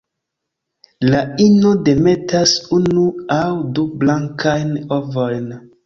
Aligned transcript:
La 1.09 1.19
ino 1.45 1.75
demetas 1.91 2.55
unu 2.81 3.07
aŭ 3.39 3.47
du 3.79 3.89
blankajn 4.05 4.77
ovojn. 5.01 5.51